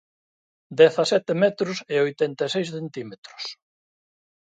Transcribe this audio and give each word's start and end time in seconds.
Dezasete 0.79 1.33
metros 1.43 1.77
e 1.93 1.95
oitenta 2.05 2.41
e 2.47 2.49
seis 2.55 2.67
centímetros. 2.75 3.43